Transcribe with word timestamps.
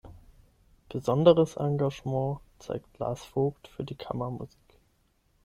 Besonderes 0.89 1.57
Engagement 1.57 2.39
zeigt 2.57 2.97
Lars 2.97 3.23
Vogt 3.23 3.67
für 3.67 3.83
die 3.83 3.93
Kammermusik. 3.93 4.79